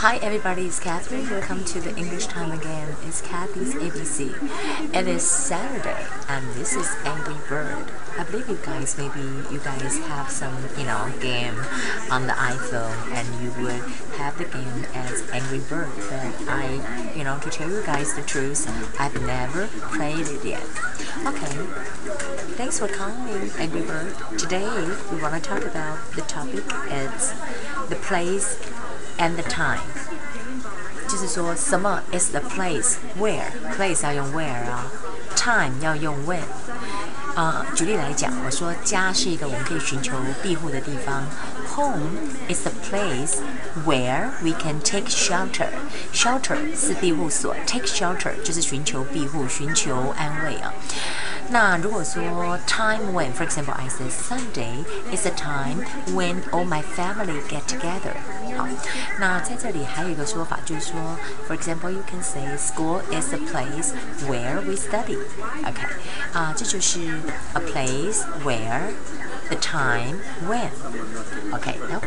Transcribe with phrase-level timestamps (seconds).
[0.00, 1.28] Hi everybody, it's Catherine.
[1.30, 2.94] Welcome to the English time again.
[3.06, 4.94] It's Kathy's ABC.
[4.94, 7.90] It is Saturday and this is Angry Bird.
[8.18, 9.20] I believe you guys maybe
[9.50, 11.56] you guys have some, you know, game
[12.10, 13.80] on the iPhone and you would
[14.18, 15.88] have the game as Angry Bird.
[16.10, 18.68] But I, you know, to tell you guys the truth,
[19.00, 19.66] I've never
[19.96, 20.68] played it yet.
[21.24, 21.56] Okay.
[22.60, 24.14] Thanks for calling Angry Bird.
[24.38, 24.68] Today
[25.10, 27.32] we want to talk about the topic is
[27.88, 28.58] the place
[29.17, 29.79] and the time，
[31.07, 34.85] 就是说什么 is the place，where，place 要用 where 啊，
[35.35, 36.39] time 要用 when。
[37.33, 41.23] 啊、举例来讲，我说家是一个我们可以寻求庇护的地方，
[41.73, 42.09] home
[42.49, 43.37] is the place
[43.85, 50.73] where we can take shelter。shelter 是庇护所，take shelter 就是寻求庇护、寻求安慰啊。
[51.47, 54.83] 那如果说 time when，for example，I say Sunday
[55.15, 58.15] is a time when all my family get together。
[58.57, 58.67] 好，
[59.19, 61.17] 那在这里还有一个说法，就是说，
[61.47, 63.93] for example，you can say school is a place
[64.27, 65.81] where we study。OK，
[66.33, 66.99] 啊，这就是
[67.53, 68.93] a place where
[69.49, 72.01] the time when。OK，now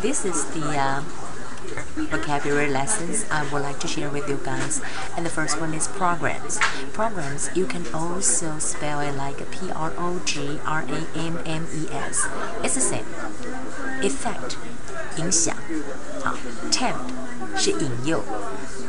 [0.00, 1.02] this is the、uh,
[2.10, 4.80] vocabulary lessons I would like to share with you guys.
[5.16, 6.58] And the first one is programs.
[6.92, 11.66] Programs, you can also spell it like P R O G R A M M
[11.74, 12.26] E S.
[12.62, 13.06] It's the same.
[14.02, 14.56] Effect,
[15.17, 15.55] 影响。
[16.23, 16.35] 好
[16.71, 16.95] ，tempt
[17.57, 18.23] 是引诱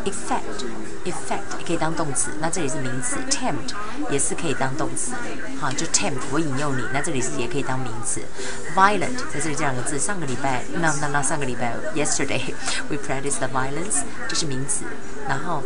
[0.04, 0.64] ，effect
[1.04, 3.74] effect 也可以当动词，那这里是名词，tempt
[4.10, 5.12] 也是可以当动词。
[5.60, 8.20] 好，就 tempt 我引诱你，那这里是也可以当名词。
[8.74, 12.54] violent 在这里这两个字，上个礼拜那那那上个礼拜 yesterday
[12.88, 14.84] we practiced the violence 这是名词，
[15.28, 15.62] 然后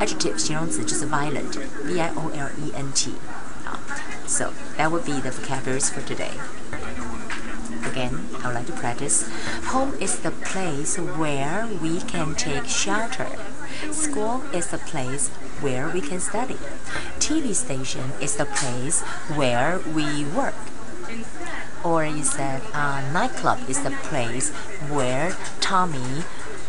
[0.00, 3.14] adjective 形容词就是 violent v i o l e n t。
[3.64, 3.78] 好
[4.26, 6.32] ，so that would be the vocabularies for today.
[7.92, 9.28] Again, I would like to practice.
[9.66, 13.28] Home is the place where we can take shelter.
[13.90, 15.28] School is the place
[15.60, 16.56] where we can study.
[17.18, 19.02] TV station is the place
[19.36, 20.54] where we work.
[21.84, 24.48] Or you said uh, nightclub is the place
[24.88, 26.24] where Tommy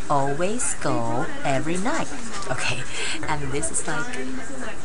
[0.09, 2.07] always go every night.
[2.51, 2.81] Okay,
[3.27, 4.05] and this is like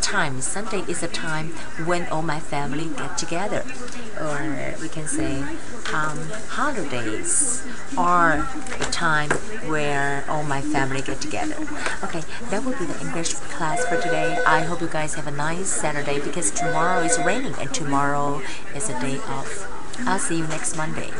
[0.01, 0.41] time.
[0.41, 1.51] Sunday is a time
[1.85, 3.65] when all my family get together,
[4.21, 5.43] or we can say
[5.93, 6.19] um,
[6.49, 8.49] holidays are
[8.79, 9.31] the time
[9.69, 11.57] where all my family get together.
[12.05, 14.39] Okay, that will be the English class for today.
[14.47, 18.41] I hope you guys have a nice Saturday because tomorrow is raining and tomorrow
[18.75, 19.67] is a day off.
[20.07, 21.11] I'll see you next Monday.